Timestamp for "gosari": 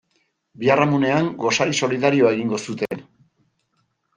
1.43-1.77